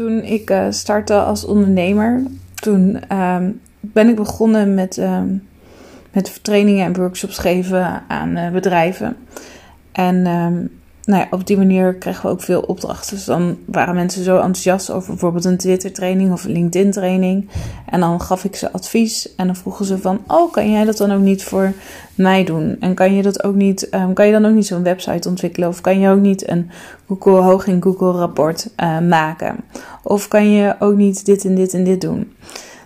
[0.00, 2.22] Toen ik uh, startte als ondernemer,
[2.54, 3.50] toen ehm,
[3.80, 5.28] ben ik begonnen met, ehm,
[6.12, 9.16] met trainingen en workshops geven aan uh, bedrijven.
[9.92, 10.66] En ehm,
[11.10, 13.16] nou ja, op die manier kregen we ook veel opdrachten.
[13.16, 17.48] Dus dan waren mensen zo enthousiast over bijvoorbeeld een Twitter-training of een LinkedIn-training.
[17.86, 19.34] En dan gaf ik ze advies.
[19.34, 21.72] En dan vroegen ze van: Oh, kan jij dat dan ook niet voor
[22.14, 22.76] mij doen?
[22.80, 25.68] En kan je dat ook niet, um, kan je dan ook niet zo'n website ontwikkelen?
[25.68, 26.70] Of kan je ook niet een
[27.06, 29.56] Google hoog in Google rapport uh, maken?
[30.02, 32.32] Of kan je ook niet dit en dit en dit doen?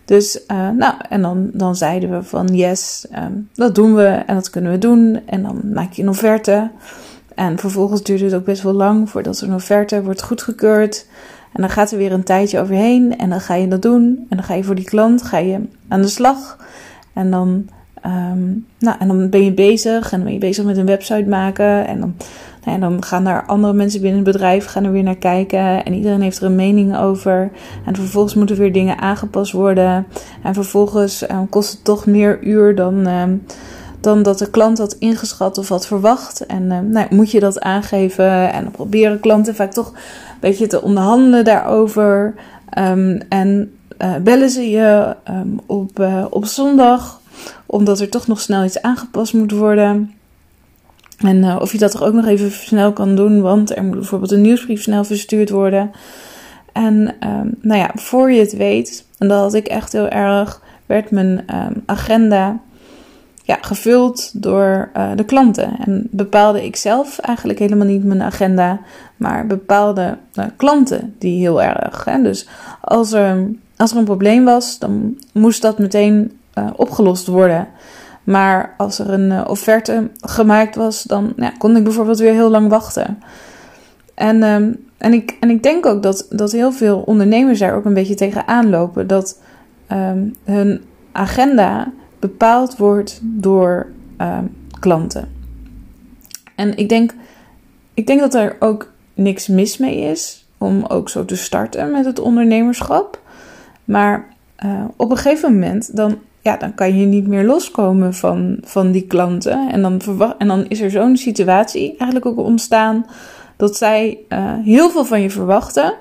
[0.04, 4.34] Dus, uh, nou, en dan, dan zeiden we van yes, um, dat doen we en
[4.34, 5.20] dat kunnen we doen.
[5.27, 6.70] En dan maak je een offerte.
[7.34, 11.06] En vervolgens duurt het ook best wel lang voordat zo'n offerte wordt goedgekeurd.
[11.52, 14.27] En dan gaat er weer een tijdje overheen en dan ga je dat doen.
[14.29, 16.59] En dan ga je voor die klant ga je aan de slag.
[17.12, 17.69] En dan,
[18.07, 21.29] um, nou, en dan ben je bezig en dan ben je bezig met een website
[21.29, 21.87] maken.
[21.87, 22.15] En dan,
[22.65, 25.85] nou, en dan gaan daar andere mensen binnen het bedrijf gaan er weer naar kijken.
[25.85, 27.51] En iedereen heeft er een mening over.
[27.87, 30.07] En vervolgens moeten weer dingen aangepast worden.
[30.43, 33.07] En vervolgens um, kost het toch meer uur dan...
[33.07, 33.43] Um,
[34.05, 36.47] dan dat de klant had ingeschat of had verwacht.
[36.47, 38.52] En uh, nou, moet je dat aangeven.
[38.52, 42.35] En dan proberen klanten vaak toch een beetje te onderhandelen daarover.
[42.79, 47.21] Um, en uh, bellen ze je um, op, uh, op zondag,
[47.66, 50.13] omdat er toch nog snel iets aangepast moet worden.
[51.19, 54.30] En of je dat er ook nog even snel kan doen, want er moet bijvoorbeeld
[54.30, 55.91] een nieuwsbrief snel verstuurd worden.
[56.73, 60.60] En um, nou ja, voor je het weet, en dat had ik echt heel erg,
[60.87, 61.45] werd mijn
[61.87, 62.60] agenda
[63.46, 65.76] ja, gevuld door uh, de klanten.
[65.78, 68.81] En bepaalde ik zelf eigenlijk helemaal niet mijn agenda,
[69.16, 72.04] maar bepaalde uh, klanten die heel erg.
[72.04, 72.22] Hè?
[72.22, 72.48] Dus
[72.81, 77.69] als er, als er een probleem was, dan moest dat meteen uh, opgelost worden.
[78.25, 82.69] Maar als er een offerte gemaakt was, dan ja, kon ik bijvoorbeeld weer heel lang
[82.69, 83.19] wachten.
[84.14, 87.84] En, um, en, ik, en ik denk ook dat, dat heel veel ondernemers daar ook
[87.84, 89.06] een beetje tegenaan lopen.
[89.06, 89.41] Dat
[89.92, 91.92] um, hun agenda
[92.30, 93.86] bepaald wordt door
[94.20, 94.38] uh,
[94.80, 95.28] klanten.
[96.54, 97.14] En ik denk,
[97.94, 102.04] ik denk dat er ook niks mis mee is om ook zo te starten met
[102.04, 103.20] het ondernemerschap.
[103.84, 104.28] Maar
[104.64, 108.92] uh, op een gegeven moment dan, ja, dan kan je niet meer loskomen van, van
[108.92, 109.70] die klanten.
[109.70, 113.06] En dan, verwacht, en dan is er zo'n situatie eigenlijk ook ontstaan
[113.56, 115.94] dat zij uh, heel veel van je verwachten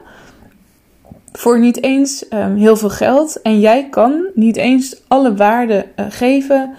[1.33, 3.41] voor niet eens um, heel veel geld.
[3.41, 6.75] En jij kan niet eens alle waarden uh, geven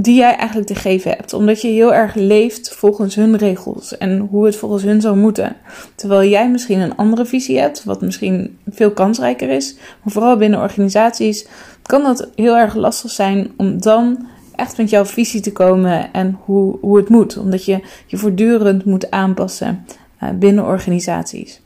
[0.00, 1.32] die jij eigenlijk te geven hebt.
[1.32, 5.56] Omdat je heel erg leeft volgens hun regels en hoe het volgens hun zou moeten.
[5.94, 9.74] Terwijl jij misschien een andere visie hebt, wat misschien veel kansrijker is.
[9.74, 11.46] Maar vooral binnen organisaties
[11.82, 16.38] kan dat heel erg lastig zijn om dan echt met jouw visie te komen en
[16.44, 17.36] hoe, hoe het moet.
[17.36, 19.84] Omdat je je voortdurend moet aanpassen
[20.22, 21.60] uh, binnen organisaties.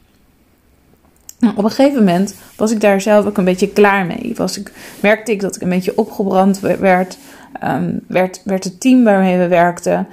[1.42, 4.19] Nou, op een gegeven moment was ik daar zelf ook een beetje klaar mee.
[4.19, 7.19] Ik, merkte ik dat ik een beetje opgebrand werd.
[7.64, 10.06] Um, werd, werd het team waarmee we werkten.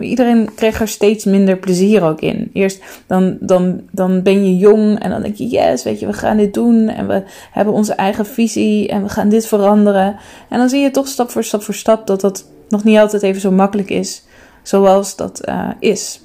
[0.00, 2.50] Iedereen kreeg er steeds minder plezier ook in.
[2.52, 6.12] Eerst dan, dan, dan ben je jong en dan denk je: yes, weet je, we
[6.12, 6.88] gaan dit doen.
[6.88, 10.16] En we hebben onze eigen visie en we gaan dit veranderen.
[10.48, 13.22] En dan zie je toch stap voor stap voor stap dat dat nog niet altijd
[13.22, 14.22] even zo makkelijk is
[14.62, 16.20] zoals dat uh, is.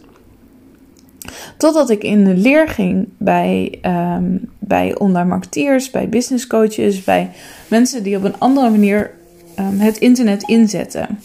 [1.57, 7.31] Totdat ik in de leer ging bij, um, bij online marketeers, bij business coaches, bij
[7.67, 9.11] mensen die op een andere manier
[9.59, 11.19] um, het internet inzetten.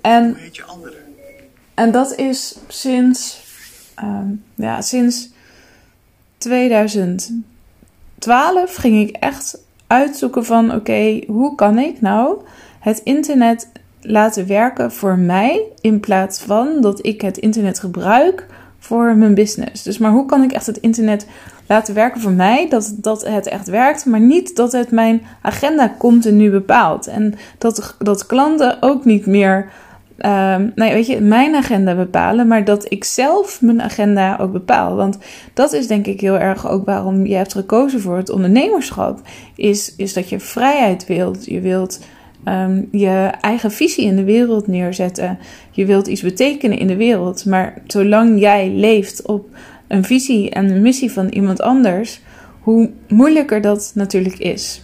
[0.00, 0.36] En,
[1.74, 3.42] en dat is sinds,
[4.02, 5.32] um, ja, sinds
[6.38, 7.44] 2012
[8.74, 12.42] ging ik echt uitzoeken van oké, okay, hoe kan ik nou
[12.80, 13.68] het internet
[14.00, 18.46] laten werken voor mij in plaats van dat ik het internet gebruik
[18.84, 19.82] voor mijn business.
[19.82, 21.26] Dus maar hoe kan ik echt het internet
[21.66, 22.68] laten werken voor mij?
[22.68, 27.06] Dat, dat het echt werkt, maar niet dat het mijn agenda continu bepaalt.
[27.06, 29.70] En dat, dat klanten ook niet meer,
[30.18, 34.96] uh, nee, weet je, mijn agenda bepalen, maar dat ik zelf mijn agenda ook bepaal.
[34.96, 35.18] Want
[35.54, 39.20] dat is denk ik heel erg ook waarom je hebt gekozen voor het ondernemerschap.
[39.56, 41.44] Is, is dat je vrijheid wilt.
[41.44, 42.00] Je wilt
[42.44, 45.38] um, je eigen visie in de wereld neerzetten.
[45.70, 47.44] Je wilt iets betekenen in de wereld.
[47.44, 49.48] Maar zolang jij leeft op
[49.88, 52.20] een visie en een missie van iemand anders,
[52.60, 54.82] hoe moeilijker dat natuurlijk is.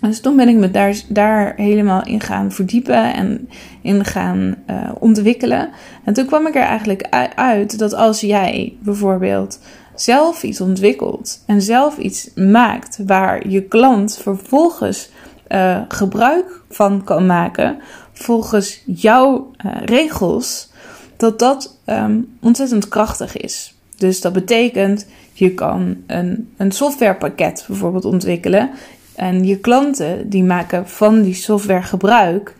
[0.00, 3.48] Dus toen ben ik me daar, daar helemaal in gaan verdiepen en
[3.82, 5.70] in gaan uh, ontwikkelen.
[6.04, 9.58] En toen kwam ik er eigenlijk uit dat als jij bijvoorbeeld
[9.94, 15.10] zelf iets ontwikkelt en zelf iets maakt waar je klant vervolgens
[15.52, 17.78] uh, gebruik van kan maken
[18.12, 20.70] volgens jouw uh, regels,
[21.16, 23.74] dat dat um, ontzettend krachtig is.
[23.96, 28.70] Dus dat betekent, Je kan een, een softwarepakket bijvoorbeeld ontwikkelen.
[29.14, 32.54] En je klanten die maken van die software gebruik.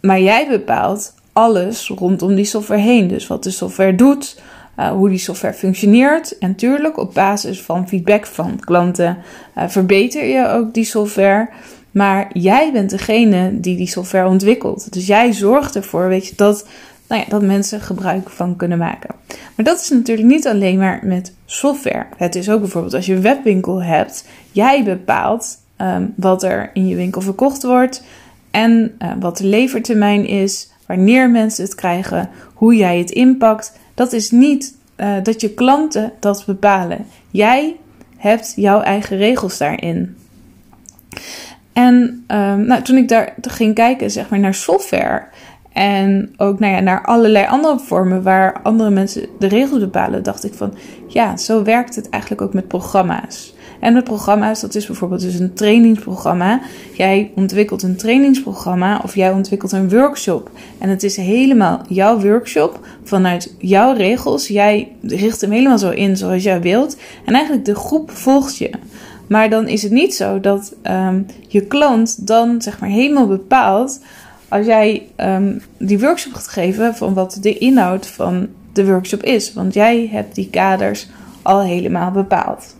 [0.00, 3.08] Maar jij bepaalt alles rondom die software heen.
[3.08, 4.40] Dus wat de software doet,
[4.78, 6.38] uh, hoe die software functioneert.
[6.38, 9.18] En natuurlijk op basis van feedback van klanten
[9.54, 11.48] verbeter je ook die software.
[11.90, 14.92] Maar jij bent degene die die software ontwikkelt.
[14.92, 16.66] Dus jij zorgt ervoor, weet je, dat,
[17.08, 19.14] nou ja, dat mensen gebruik van kunnen maken.
[19.56, 22.06] Maar dat is natuurlijk niet alleen maar met software.
[22.16, 24.24] Het is ook bijvoorbeeld als je een webwinkel hebt.
[24.52, 28.02] Jij bepaalt um, wat er in je winkel verkocht wordt.
[28.50, 30.70] En uh, wat de levertermijn is.
[30.86, 32.30] Wanneer mensen het krijgen.
[32.54, 33.72] Hoe jij het inpakt.
[33.94, 37.06] Dat is niet uh, dat je klanten dat bepalen.
[37.30, 37.76] Jij
[38.16, 40.16] hebt jouw eigen regels daarin.
[41.72, 45.22] En um, nou, toen ik daar ging kijken zeg maar, naar software
[45.72, 50.44] en ook nou ja, naar allerlei andere vormen waar andere mensen de regels bepalen, dacht
[50.44, 50.74] ik van
[51.06, 53.54] ja, zo werkt het eigenlijk ook met programma's.
[53.80, 56.60] En met programma's, dat is bijvoorbeeld dus een trainingsprogramma.
[56.96, 60.50] Jij ontwikkelt een trainingsprogramma of jij ontwikkelt een workshop.
[60.78, 64.48] En het is helemaal jouw workshop vanuit jouw regels.
[64.48, 66.96] Jij richt hem helemaal zo in zoals jij wilt.
[67.24, 68.70] En eigenlijk de groep volgt je.
[69.30, 74.00] Maar dan is het niet zo dat um, je klant dan zeg maar helemaal bepaalt.
[74.48, 79.52] Als jij um, die workshop gaat geven van wat de inhoud van de workshop is.
[79.52, 81.08] Want jij hebt die kaders
[81.42, 82.76] al helemaal bepaald.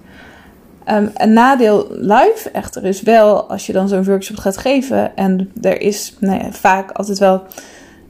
[0.89, 5.17] Um, een nadeel live echter is wel als je dan zo'n workshop gaat geven.
[5.17, 7.43] En er is nou ja, vaak altijd wel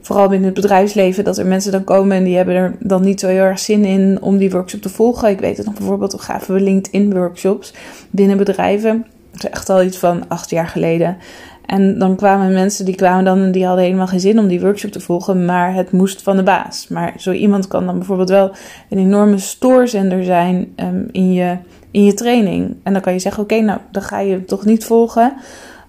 [0.01, 3.19] vooral binnen het bedrijfsleven, dat er mensen dan komen en die hebben er dan niet
[3.19, 5.29] zo heel erg zin in om die workshop te volgen.
[5.29, 7.73] Ik weet het nog bijvoorbeeld, gaven we LinkedIn-workshops
[8.09, 9.05] binnen bedrijven.
[9.31, 11.17] Dat is echt al iets van acht jaar geleden.
[11.65, 14.61] En dan kwamen mensen die kwamen dan en die hadden helemaal geen zin om die
[14.61, 16.87] workshop te volgen, maar het moest van de baas.
[16.87, 18.51] Maar zo iemand kan dan bijvoorbeeld wel
[18.89, 21.57] een enorme stoorzender zijn um, in, je,
[21.91, 22.75] in je training.
[22.83, 25.33] En dan kan je zeggen: Oké, nou dan ga je toch niet volgen.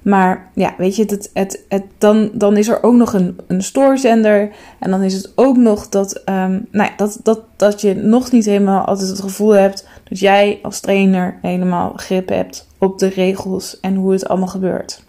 [0.02, 3.62] Maar ja, weet je, het, het, het, dan, dan is er ook nog een, een
[3.62, 4.50] stoorzender.
[4.78, 8.32] En dan is het ook nog dat, um, nou ja, dat, dat, dat je nog
[8.32, 13.08] niet helemaal altijd het gevoel hebt dat jij als trainer helemaal grip hebt op de
[13.08, 15.04] regels en hoe het allemaal gebeurt.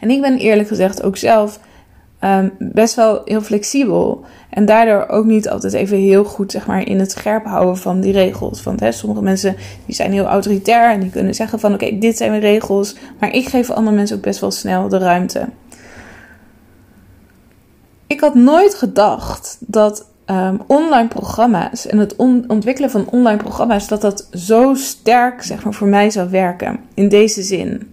[0.00, 1.60] En ik ben eerlijk gezegd ook zelf
[2.24, 4.24] um, best wel heel flexibel.
[4.50, 8.00] En daardoor ook niet altijd even heel goed zeg maar, in het scherp houden van
[8.00, 8.62] die regels.
[8.62, 9.56] Want hè, sommige mensen
[9.86, 12.96] die zijn heel autoritair en die kunnen zeggen van oké, dit zijn mijn regels.
[13.20, 15.48] Maar ik geef andere mensen ook best wel snel de ruimte.
[18.06, 23.88] Ik had nooit gedacht dat um, online programma's en het on ontwikkelen van online programma's,
[23.88, 26.80] dat dat zo sterk zeg maar, voor mij zou werken.
[26.94, 27.92] In deze zin.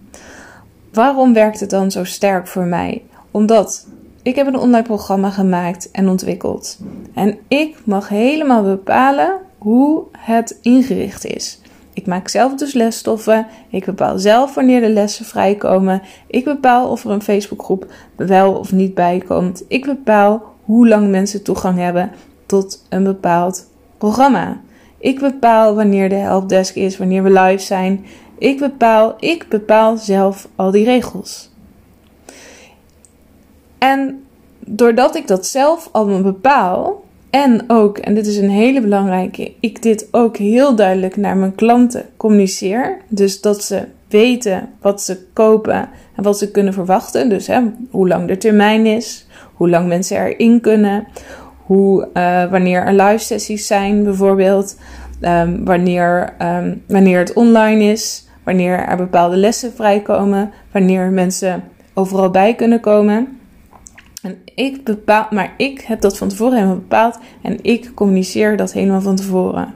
[0.92, 3.02] Waarom werkt het dan zo sterk voor mij?
[3.30, 3.86] Omdat
[4.22, 6.78] ik heb een online programma gemaakt en ontwikkeld.
[7.14, 11.60] En ik mag helemaal bepalen hoe het ingericht is.
[11.94, 13.46] Ik maak zelf dus lesstoffen.
[13.70, 16.02] Ik bepaal zelf wanneer de lessen vrijkomen.
[16.26, 19.64] Ik bepaal of er een Facebookgroep wel of niet bij komt.
[19.68, 22.10] Ik bepaal hoe lang mensen toegang hebben
[22.46, 24.60] tot een bepaald programma.
[24.98, 28.04] Ik bepaal wanneer de helpdesk is, wanneer we live zijn.
[28.38, 31.51] Ik bepaal, ik bepaal zelf al die regels.
[33.82, 34.24] En
[34.58, 39.82] doordat ik dat zelf allemaal bepaal, en ook, en dit is een hele belangrijke, ik
[39.82, 42.98] dit ook heel duidelijk naar mijn klanten communiceer.
[43.08, 47.28] Dus dat ze weten wat ze kopen en wat ze kunnen verwachten.
[47.28, 47.60] Dus hè,
[47.90, 51.06] hoe lang de termijn is, hoe lang mensen erin kunnen,
[51.66, 54.78] hoe, uh, wanneer er live sessies zijn bijvoorbeeld,
[55.20, 62.30] um, wanneer, um, wanneer het online is, wanneer er bepaalde lessen vrijkomen, wanneer mensen overal
[62.30, 63.40] bij kunnen komen.
[64.22, 68.72] En ik bepaal, maar ik heb dat van tevoren helemaal bepaald en ik communiceer dat
[68.72, 69.74] helemaal van tevoren.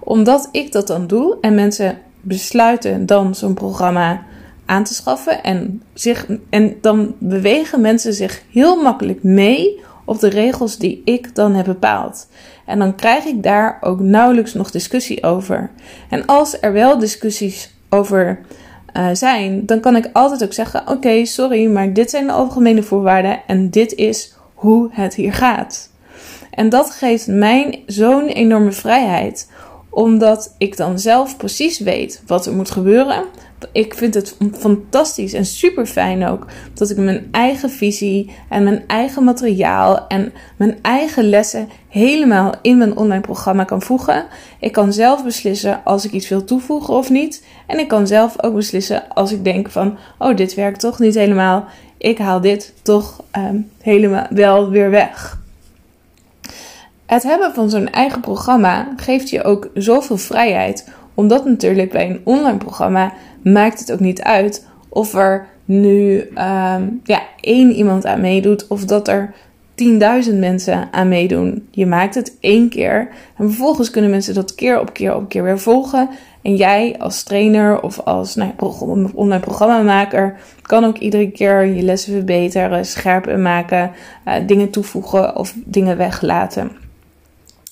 [0.00, 4.22] Omdat ik dat dan doe en mensen besluiten dan zo'n programma
[4.64, 10.28] aan te schaffen en, zich, en dan bewegen mensen zich heel makkelijk mee op de
[10.28, 12.28] regels die ik dan heb bepaald.
[12.64, 15.70] En dan krijg ik daar ook nauwelijks nog discussie over.
[16.10, 18.40] En als er wel discussies over
[18.96, 22.82] uh, zijn, dan kan ik altijd ook zeggen: Oké, sorry, maar dit zijn de algemene
[22.82, 25.90] voorwaarden en dit is hoe het hier gaat.
[26.50, 29.50] En dat geeft mij zo'n enorme vrijheid,
[29.96, 33.24] omdat ik dan zelf precies weet wat er moet gebeuren,
[33.72, 38.84] ik vind het fantastisch en super fijn ook dat ik mijn eigen visie en mijn
[38.86, 44.24] eigen materiaal en mijn eigen lessen helemaal in mijn online programma kan voegen.
[44.60, 47.44] Ik kan zelf beslissen als ik iets wil toevoegen of niet.
[47.66, 51.14] En ik kan zelf ook beslissen als ik denk van, oh, dit werkt toch niet
[51.14, 51.64] helemaal.
[51.98, 55.44] Ik haal dit toch um, helemaal wel weer weg.
[57.06, 60.88] Het hebben van zo'n eigen programma geeft je ook zoveel vrijheid.
[61.14, 67.00] Omdat natuurlijk bij een online programma maakt het ook niet uit of er nu um,
[67.04, 69.34] ja, één iemand aan meedoet of dat er
[70.28, 71.68] 10.000 mensen aan meedoen.
[71.70, 75.42] Je maakt het één keer en vervolgens kunnen mensen dat keer op keer op keer
[75.42, 76.08] weer volgen.
[76.42, 78.50] En jij als trainer of als nou,
[79.14, 83.90] online programmamaker kan ook iedere keer je lessen verbeteren, scherper maken,
[84.28, 86.85] uh, dingen toevoegen of dingen weglaten.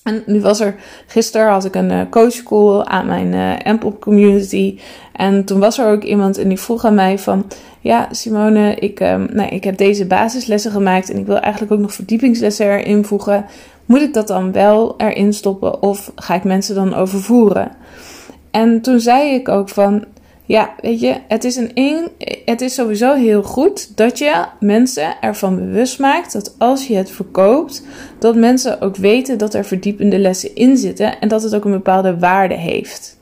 [0.05, 0.75] En nu was er,
[1.07, 4.79] gisteren had ik een uh, coachcall aan mijn uh, community.
[5.11, 7.45] En toen was er ook iemand en die vroeg aan mij van...
[7.79, 11.93] Ja, Simone, ik, um, ik heb deze basislessen gemaakt en ik wil eigenlijk ook nog
[11.93, 13.45] verdiepingslessen erin voegen.
[13.85, 17.71] Moet ik dat dan wel erin stoppen of ga ik mensen dan overvoeren?
[18.51, 20.05] En toen zei ik ook van,
[20.45, 22.09] ja, weet je, het is, een
[22.45, 27.11] het is sowieso heel goed dat je mensen ervan bewust maakt dat als je het
[27.11, 27.83] verkoopt,
[28.19, 31.71] dat mensen ook weten dat er verdiepende lessen in zitten en dat het ook een
[31.71, 33.17] bepaalde waarde heeft.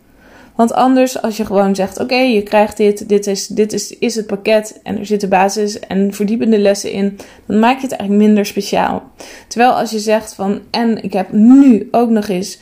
[0.55, 4.15] Want anders, als je gewoon zegt: Oké, je krijgt dit, dit, is, dit is, is
[4.15, 8.27] het pakket en er zitten basis en verdiepende lessen in, dan maak je het eigenlijk
[8.27, 9.03] minder speciaal.
[9.47, 12.59] Terwijl als je zegt van: En ik heb nu ook nog eens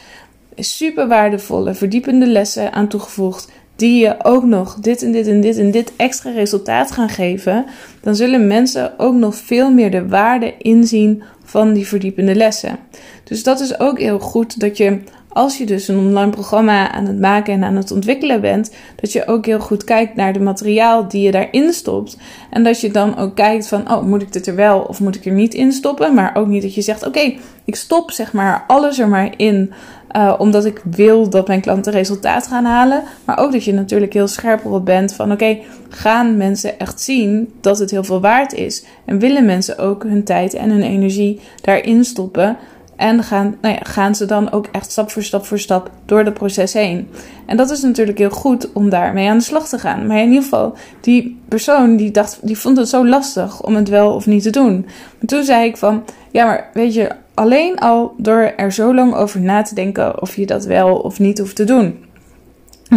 [0.56, 5.58] super waardevolle, verdiepende lessen aan toegevoegd die je ook nog dit en dit en dit
[5.58, 7.66] en dit extra resultaat gaan geven,
[8.02, 12.80] dan zullen mensen ook nog veel meer de waarde inzien van die verdiepende lessen.
[13.24, 15.00] Dus dat is ook heel goed dat je
[15.34, 19.12] als je dus een online programma aan het maken en aan het ontwikkelen bent, dat
[19.12, 22.18] je ook heel goed kijkt naar de materiaal die je daarin stopt.
[22.50, 25.16] En dat je dan ook kijkt van, oh, moet ik dit er wel of moet
[25.16, 26.14] ik er niet in stoppen?
[26.14, 27.34] Maar ook niet dat je zegt, oké,
[27.66, 29.74] ik stop zeg maar alles er maar in,
[30.16, 33.04] uh, omdat ik wil dat mijn klanten resultaat gaan halen.
[33.26, 35.58] Maar ook dat je natuurlijk heel scherp op bent van, oké,
[35.90, 38.86] gaan mensen echt zien dat het heel veel waard is?
[39.06, 42.58] En willen mensen ook hun tijd en hun energie daarin stoppen?
[42.96, 46.20] En gaan, nou ja, gaan ze dan ook echt stap voor stap voor stap door
[46.20, 47.08] het proces heen.
[47.46, 50.08] En dat is natuurlijk heel goed om daarmee aan de slag te gaan.
[50.08, 53.90] Maar in ieder geval, die persoon die dacht, die vond het zo lastig om het
[53.90, 54.86] wel of niet te doen.
[55.20, 59.14] Maar toen zei ik van, ja, maar weet je, alleen al door er zo lang
[59.14, 62.10] over na te denken of je dat wel of niet hoeft te doen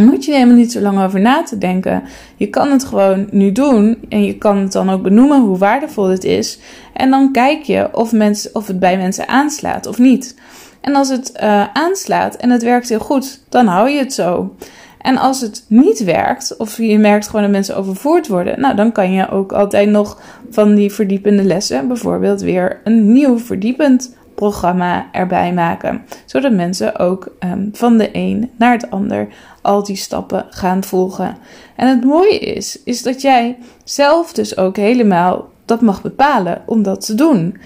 [0.02, 2.02] moet je helemaal niet zo lang over na te denken.
[2.36, 6.08] Je kan het gewoon nu doen en je kan het dan ook benoemen hoe waardevol
[6.08, 6.58] het is.
[6.92, 10.36] En dan kijk je of, mensen, of het bij mensen aanslaat of niet.
[10.80, 14.54] En als het uh, aanslaat en het werkt heel goed, dan hou je het zo.
[14.98, 18.92] En als het niet werkt, of je merkt gewoon dat mensen overvoerd worden, nou dan
[18.92, 25.06] kan je ook altijd nog van die verdiepende lessen bijvoorbeeld weer een nieuw verdiepend programma
[25.12, 26.02] erbij maken.
[26.24, 29.28] Zodat mensen ook um, van de een naar het ander
[29.62, 31.36] al die stappen gaan volgen.
[31.76, 36.82] En het mooie is, is dat jij zelf dus ook helemaal dat mag bepalen om
[36.82, 37.56] dat te doen.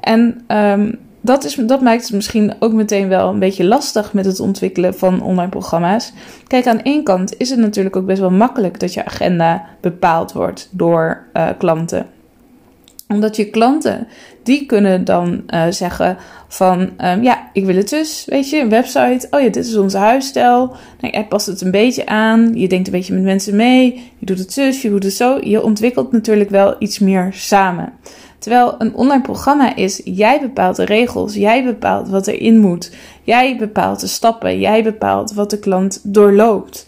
[0.00, 4.24] En um, dat, is, dat maakt het misschien ook meteen wel een beetje lastig met
[4.24, 6.12] het ontwikkelen van online programma's.
[6.46, 10.32] Kijk, aan één kant is het natuurlijk ook best wel makkelijk dat je agenda bepaald
[10.32, 12.06] wordt door uh, klanten
[13.08, 14.06] omdat je klanten,
[14.44, 16.16] die kunnen dan uh, zeggen
[16.48, 19.26] van, um, ja, ik wil het dus, weet je, een website.
[19.30, 20.76] Oh ja, dit is onze huisstijl.
[21.00, 22.50] Nou, past het een beetje aan.
[22.54, 24.12] Je denkt een beetje met mensen mee.
[24.18, 25.38] Je doet het zus, je doet het zo.
[25.40, 27.92] Je ontwikkelt natuurlijk wel iets meer samen.
[28.38, 32.90] Terwijl een online programma is, jij bepaalt de regels, jij bepaalt wat erin moet,
[33.22, 36.86] jij bepaalt de stappen, jij bepaalt wat de klant doorloopt.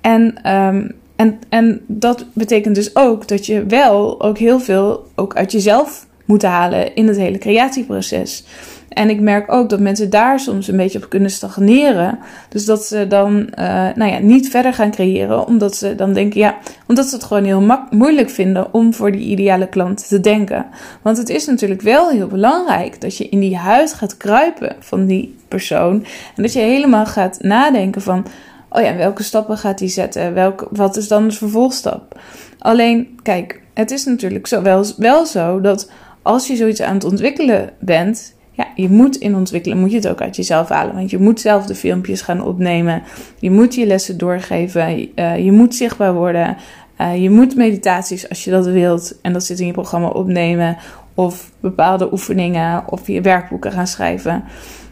[0.00, 5.36] En um, en, en dat betekent dus ook dat je wel ook heel veel ook
[5.36, 8.44] uit jezelf moet halen in het hele creatieproces.
[8.88, 12.18] En ik merk ook dat mensen daar soms een beetje op kunnen stagneren.
[12.48, 15.46] Dus dat ze dan uh, nou ja, niet verder gaan creëren.
[15.46, 19.26] Omdat ze dan denken, ja, omdat ze het gewoon heel moeilijk vinden om voor die
[19.26, 20.66] ideale klant te denken.
[21.02, 25.06] Want het is natuurlijk wel heel belangrijk dat je in die huid gaat kruipen van
[25.06, 26.04] die persoon.
[26.36, 28.26] En dat je helemaal gaat nadenken van
[28.68, 30.34] oh ja, welke stappen gaat hij zetten?
[30.34, 32.20] Welke, wat is dan de vervolgstap?
[32.58, 35.90] Alleen, kijk, het is natuurlijk zo, wel, wel zo dat
[36.22, 40.08] als je zoiets aan het ontwikkelen bent, ja, je moet in ontwikkelen, moet je het
[40.08, 40.94] ook uit jezelf halen.
[40.94, 43.02] Want je moet zelf de filmpjes gaan opnemen.
[43.38, 45.08] Je moet je lessen doorgeven.
[45.14, 46.56] Uh, je moet zichtbaar worden.
[47.00, 50.76] Uh, je moet meditaties, als je dat wilt, en dat zit in je programma, opnemen.
[51.14, 54.44] Of bepaalde oefeningen of je werkboeken gaan schrijven.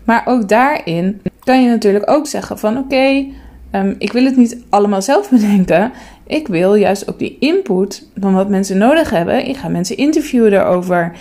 [0.05, 3.27] Maar ook daarin kan je natuurlijk ook zeggen van oké,
[3.73, 5.93] Um, ik wil het niet allemaal zelf bedenken.
[6.31, 9.47] Ik wil juist ook die input van wat mensen nodig hebben.
[9.47, 11.13] Ik ga mensen interviewen daarover.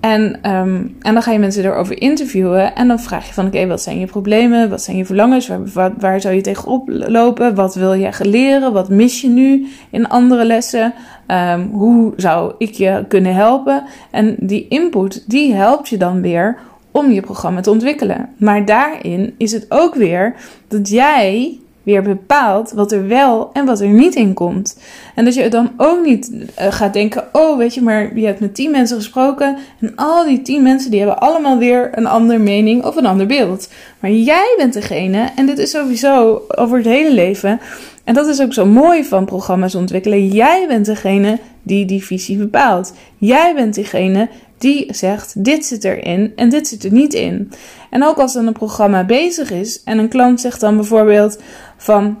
[0.00, 2.74] En, um, en dan ga je mensen erover interviewen.
[2.74, 4.70] En dan vraag je van oké, wat zijn je problemen?
[4.70, 5.50] Wat zijn je verlangens?
[5.72, 7.54] Waar, waar, zou je tegenop lopen?
[7.54, 8.72] Wat wil je leren?
[8.72, 10.94] Wat mis je nu in andere lessen?
[11.26, 13.84] Um, hoe zou ik je kunnen helpen?
[14.10, 16.58] En die input, die helpt je dan weer
[16.90, 18.28] om je programma te ontwikkelen.
[18.36, 20.34] Maar daarin is het ook weer
[20.68, 24.78] dat jij weer bepaalt wat er wel en wat er niet in komt.
[25.14, 28.40] En dat je dan ook niet uh, gaat denken: oh, weet je, maar je hebt
[28.40, 29.56] met tien mensen gesproken.
[29.80, 33.26] En al die tien mensen die hebben allemaal weer een andere mening of een ander
[33.26, 33.68] beeld.
[34.00, 37.60] Maar jij bent degene, en dit is sowieso over het hele leven.
[38.04, 40.26] En dat is ook zo mooi van programma's ontwikkelen.
[40.26, 42.94] Jij bent degene die die visie bepaalt.
[43.18, 47.52] Jij bent degene die zegt: dit zit erin en dit zit er niet in.
[47.90, 51.42] En ook als dan een programma bezig is en een klant zegt dan bijvoorbeeld
[51.76, 52.18] van.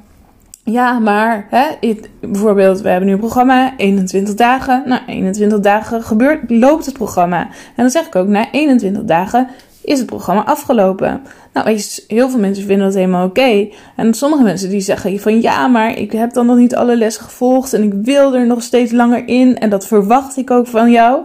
[0.64, 4.82] Ja, maar hè, bijvoorbeeld, we hebben nu een programma, 21 dagen.
[4.86, 7.40] Nou, 21 dagen gebeurt, loopt het programma.
[7.46, 9.48] En dan zeg ik ook, na 21 dagen
[9.82, 11.22] is het programma afgelopen.
[11.64, 13.68] Nou, heel veel mensen vinden dat helemaal oké.
[13.96, 17.24] En sommige mensen die zeggen van ja, maar ik heb dan nog niet alle lessen
[17.24, 20.90] gevolgd en ik wil er nog steeds langer in en dat verwacht ik ook van
[20.90, 21.20] jou.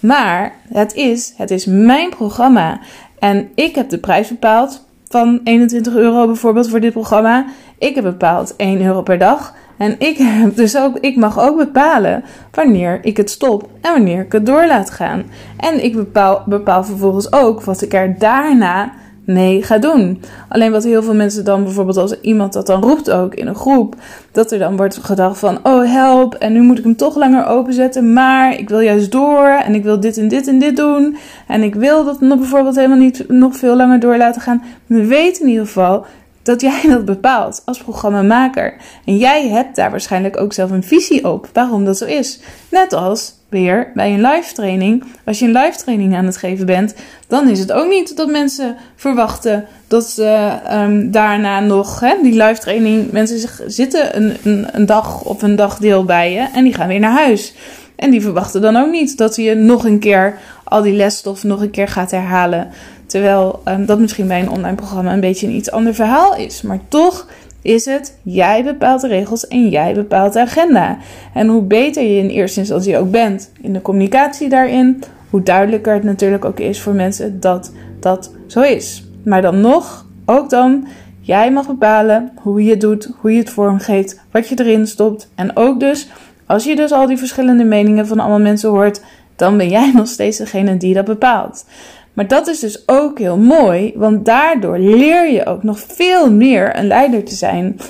[0.00, 2.80] Maar het is, het is mijn programma.
[3.18, 7.46] En ik heb de prijs bepaald van 21 euro bijvoorbeeld voor dit programma.
[7.78, 9.54] Ik heb bepaald 1 euro per dag.
[9.76, 14.20] En ik, heb dus ook, ik mag ook bepalen wanneer ik het stop en wanneer
[14.20, 15.24] ik het door laat gaan.
[15.56, 18.92] En ik bepaal, bepaal vervolgens ook wat ik er daarna
[19.26, 20.22] mee ga doen.
[20.48, 23.54] Alleen wat heel veel mensen dan bijvoorbeeld als iemand dat dan roept ook in een
[23.54, 23.94] groep,
[24.32, 27.46] dat er dan wordt gedacht van oh help en nu moet ik hem toch langer
[27.46, 31.16] openzetten, maar ik wil juist door en ik wil dit en dit en dit doen
[31.46, 34.62] en ik wil dat nog bijvoorbeeld helemaal niet nog veel langer door laten gaan.
[34.86, 36.06] We weten in ieder geval
[36.46, 38.76] dat jij dat bepaalt als programmamaker.
[39.04, 42.40] En jij hebt daar waarschijnlijk ook zelf een visie op waarom dat zo is.
[42.70, 45.04] Net als weer bij een live training.
[45.24, 46.94] Als je een live training aan het geven bent,
[47.26, 52.42] dan is het ook niet dat mensen verwachten dat ze um, daarna nog hè, die
[52.42, 53.10] live training.
[53.12, 57.00] Mensen zitten een, een, een dag of een dagdeel bij je en die gaan weer
[57.00, 57.54] naar huis.
[57.96, 61.60] En die verwachten dan ook niet dat je nog een keer al die lesstof nog
[61.60, 62.68] een keer gaat herhalen.
[63.06, 66.62] Terwijl um, dat misschien bij een online programma een beetje een iets ander verhaal is.
[66.62, 67.26] Maar toch
[67.66, 70.98] is het jij bepaalt de regels en jij bepaalt de agenda.
[71.34, 75.94] En hoe beter je in eerste instantie ook bent in de communicatie daarin, hoe duidelijker
[75.94, 79.04] het natuurlijk ook is voor mensen dat dat zo is.
[79.24, 80.86] Maar dan nog, ook dan,
[81.20, 85.30] jij mag bepalen hoe je het doet, hoe je het vormgeeft, wat je erin stopt.
[85.34, 86.08] En ook dus,
[86.46, 89.02] als je dus al die verschillende meningen van allemaal mensen hoort,
[89.36, 91.64] dan ben jij nog steeds degene die dat bepaalt.
[92.16, 96.78] Maar dat is dus ook heel mooi, want daardoor leer je ook nog veel meer
[96.78, 97.80] een leider te zijn.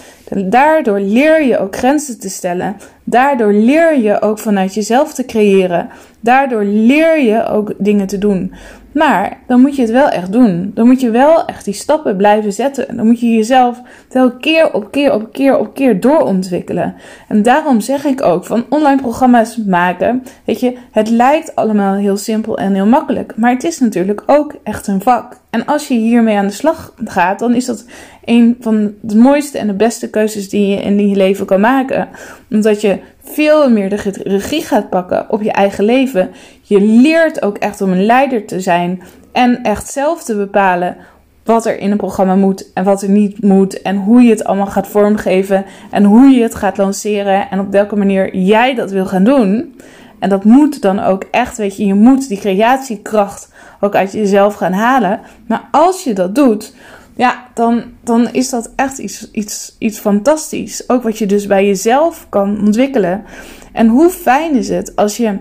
[0.44, 2.76] Daardoor leer je ook grenzen te stellen.
[3.04, 5.88] Daardoor leer je ook vanuit jezelf te creëren.
[6.20, 8.52] Daardoor leer je ook dingen te doen.
[8.96, 10.70] Maar dan moet je het wel echt doen.
[10.74, 12.96] Dan moet je wel echt die stappen blijven zetten.
[12.96, 16.94] Dan moet je jezelf tel keer op keer op keer op keer doorontwikkelen.
[17.28, 20.22] En daarom zeg ik ook van online programma's maken.
[20.44, 23.32] Weet je, het lijkt allemaal heel simpel en heel makkelijk.
[23.36, 25.40] Maar het is natuurlijk ook echt een vak.
[25.50, 27.84] En als je hiermee aan de slag gaat, dan is dat
[28.24, 32.08] een van de mooiste en de beste keuzes die je in je leven kan maken.
[32.50, 32.98] Omdat je
[33.32, 36.30] veel meer de regie gaat pakken op je eigen leven.
[36.62, 40.96] Je leert ook echt om een leider te zijn en echt zelf te bepalen
[41.44, 44.44] wat er in een programma moet en wat er niet moet en hoe je het
[44.44, 48.90] allemaal gaat vormgeven en hoe je het gaat lanceren en op welke manier jij dat
[48.90, 49.74] wil gaan doen.
[50.18, 54.54] En dat moet dan ook echt, weet je, je moet die creatiekracht ook uit jezelf
[54.54, 55.20] gaan halen.
[55.46, 56.74] Maar als je dat doet,
[57.16, 60.88] ja, dan, dan is dat echt iets, iets, iets fantastisch.
[60.88, 63.24] Ook wat je dus bij jezelf kan ontwikkelen.
[63.72, 65.38] En hoe fijn is het als je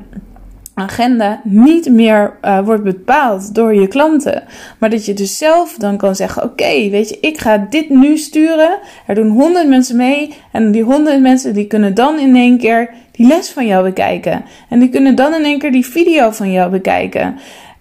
[0.76, 4.44] agenda niet meer uh, wordt bepaald door je klanten.
[4.80, 8.18] Maar dat je dus zelf dan kan zeggen: Oké, weet je, ik ga dit nu
[8.18, 8.80] sturen.
[9.08, 10.34] Er doen honderd mensen mee.
[10.52, 14.44] En die honderd mensen die kunnen dan in één keer die les van jou bekijken.
[14.70, 17.36] En die kunnen dan in één keer die video van jou bekijken.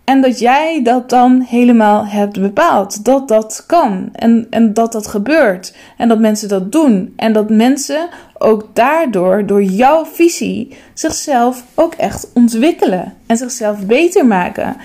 [0.04, 3.04] En dat jij dat dan helemaal hebt bepaald.
[3.04, 4.08] Dat dat kan.
[4.12, 5.74] En, en dat dat gebeurt.
[5.96, 7.12] En dat mensen dat doen.
[7.16, 13.14] En dat mensen ook daardoor, door jouw visie, zichzelf ook echt ontwikkelen.
[13.26, 14.76] En zichzelf beter maken.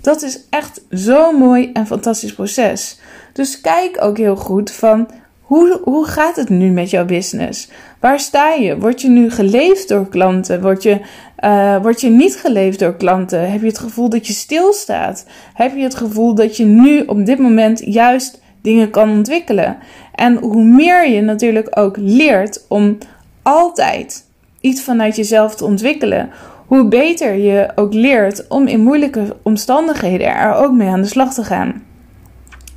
[0.00, 3.00] Dat is echt zo'n mooi en fantastisch proces.
[3.32, 5.08] Dus kijk ook heel goed van
[5.40, 7.68] hoe, hoe gaat het nu met jouw business?
[8.00, 8.78] Waar sta je?
[8.78, 10.62] Word je nu geleefd door klanten?
[10.62, 11.00] Word je,
[11.44, 13.50] uh, word je niet geleefd door klanten?
[13.50, 15.26] Heb je het gevoel dat je stilstaat?
[15.54, 19.76] Heb je het gevoel dat je nu op dit moment juist dingen kan ontwikkelen?
[20.14, 22.98] En hoe meer je natuurlijk ook leert om
[23.42, 24.24] altijd
[24.60, 26.30] iets vanuit jezelf te ontwikkelen,
[26.66, 31.34] hoe beter je ook leert om in moeilijke omstandigheden er ook mee aan de slag
[31.34, 31.82] te gaan.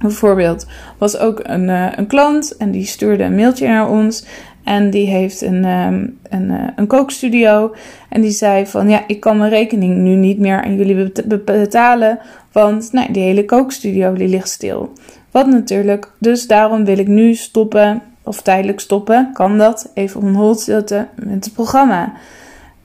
[0.01, 4.25] Bijvoorbeeld was ook een, uh, een klant en die stuurde een mailtje naar ons.
[4.67, 7.75] En die heeft een, um, een, uh, een kookstudio.
[8.09, 11.11] En die zei van ja, ik kan mijn rekening nu niet meer aan jullie
[11.45, 12.19] betalen.
[12.51, 14.91] Want nou, die hele kookstudio die ligt stil.
[15.31, 18.01] Wat natuurlijk, dus daarom wil ik nu stoppen.
[18.23, 19.91] Of tijdelijk stoppen, kan dat.
[19.93, 22.13] Even on hold zetten met het programma.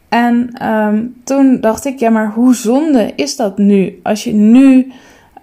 [0.09, 4.01] En um, toen dacht ik, ja, maar hoe zonde is dat nu?
[4.03, 4.93] Als je nu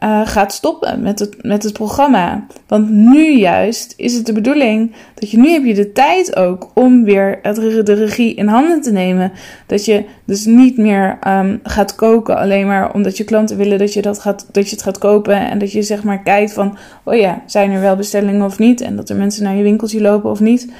[0.03, 2.45] uh, gaat stoppen met het, met het programma.
[2.67, 6.71] Want nu juist is het de bedoeling dat je nu heb je de tijd ook
[6.73, 9.31] om weer het, de regie in handen te nemen.
[9.65, 13.93] Dat je dus niet meer um, gaat koken alleen maar omdat je klanten willen dat
[13.93, 15.49] je, dat, gaat, dat je het gaat kopen.
[15.49, 18.81] En dat je zeg maar kijkt van, oh ja, zijn er wel bestellingen of niet?
[18.81, 20.71] En dat er mensen naar je winkeltje lopen of niet.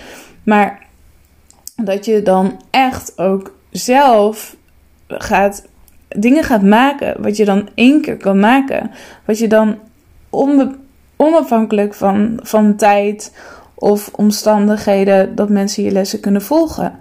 [0.44, 0.88] Maar
[1.76, 4.56] dat je dan echt ook zelf
[5.08, 5.68] gaat
[6.10, 8.92] dingen gaat maken, wat je dan één keer kan maken,
[9.26, 9.78] wat je dan
[11.16, 13.34] onafhankelijk van, van tijd
[13.76, 16.94] of omstandigheden, dat mensen je lessen kunnen volgen.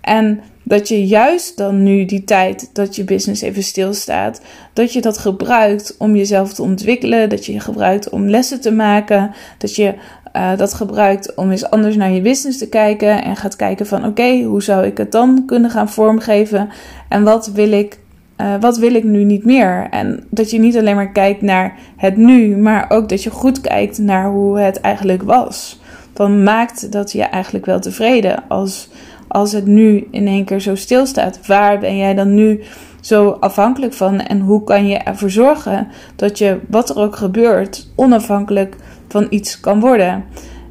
[0.00, 4.40] En dat je juist dan nu die tijd dat je business even stilstaat,
[4.72, 9.30] dat je dat gebruikt om jezelf te ontwikkelen, dat je gebruikt om lessen te maken,
[9.58, 9.94] dat je
[10.36, 14.06] uh, dat gebruikt om eens anders naar je business te kijken en gaat kijken van
[14.06, 16.68] oké, hoe zou ik het dan kunnen gaan vormgeven
[17.08, 17.98] en wat wil ik
[18.40, 19.86] uh, wat wil ik nu niet meer?
[19.90, 23.60] En dat je niet alleen maar kijkt naar het nu, maar ook dat je goed
[23.60, 25.80] kijkt naar hoe het eigenlijk was.
[26.12, 28.88] Dan maakt dat je eigenlijk wel tevreden als,
[29.28, 31.46] als het nu in één keer zo stilstaat.
[31.46, 32.62] Waar ben jij dan nu
[33.00, 34.20] zo afhankelijk van?
[34.20, 38.76] En hoe kan je ervoor zorgen dat je, wat er ook gebeurt, onafhankelijk
[39.08, 40.24] van iets kan worden?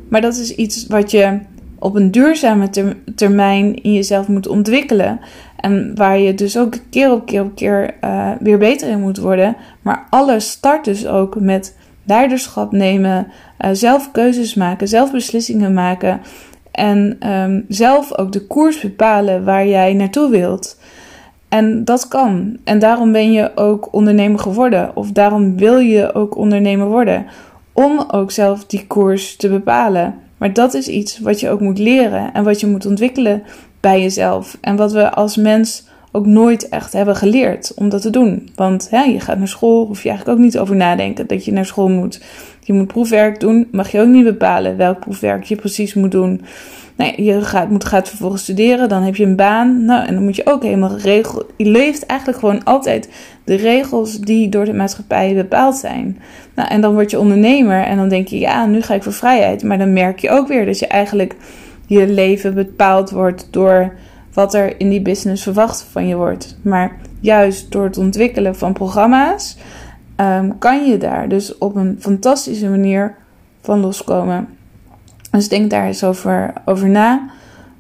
[0.10, 1.40] Maar dat is iets wat je
[1.80, 2.70] op een duurzame
[3.16, 5.20] termijn in jezelf moet ontwikkelen.
[5.62, 9.18] En waar je dus ook keer op keer op keer uh, weer beter in moet
[9.18, 9.56] worden.
[9.82, 13.28] Maar alles start dus ook met leiderschap nemen,
[13.60, 16.22] uh, zelf keuzes maken, zelf beslissingen maken.
[16.72, 20.80] En um, zelf ook de koers bepalen waar jij naartoe wilt.
[21.50, 22.58] En dat kan.
[22.64, 24.96] En daarom ben je ook ondernemer geworden.
[24.96, 27.26] Of daarom wil je ook ondernemer worden.
[27.74, 30.16] Om ook zelf die koers te bepalen.
[30.38, 33.44] Maar dat is iets wat je ook moet leren en wat je moet ontwikkelen
[33.82, 34.58] bij jezelf.
[34.62, 38.50] En wat we als mens ook nooit echt hebben geleerd om dat te doen.
[38.56, 41.52] Want hè, je gaat naar school, hoef je eigenlijk ook niet over nadenken dat je
[41.52, 42.22] naar school moet.
[42.64, 46.42] Je moet proefwerk doen, mag je ook niet bepalen welk proefwerk je precies moet doen.
[47.16, 49.86] Je gaat, moet, gaat vervolgens studeren, dan heb je een baan.
[49.86, 51.46] Nou, en dan moet je ook helemaal regel.
[51.58, 53.10] Je leeft eigenlijk gewoon altijd
[53.44, 56.20] de regels die door de maatschappij bepaald zijn.
[56.56, 59.14] Nou, en dan word je ondernemer en dan denk je, ja, nu ga ik voor
[59.14, 59.64] vrijheid.
[59.64, 61.36] Maar dan merk je ook weer dat je eigenlijk
[61.92, 63.94] je leven bepaald wordt door
[64.34, 66.58] wat er in die business verwacht van je wordt.
[66.62, 69.58] Maar juist door het ontwikkelen van programma's
[70.18, 73.16] um, kan je daar dus op een fantastische manier
[73.62, 74.48] van loskomen.
[75.32, 77.30] Dus denk daar eens over, over na.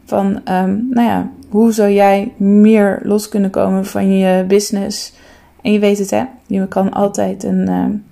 [0.06, 5.14] Van, um, nou ja, hoe zou jij meer los kunnen komen van je business?
[5.62, 6.24] En je weet het, hè?
[6.48, 8.04] Je kan altijd een, um,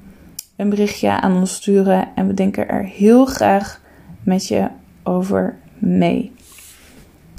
[0.55, 2.07] een berichtje aan ons sturen.
[2.15, 3.81] En we denken er heel graag
[4.23, 4.67] met je
[5.03, 6.31] over mee.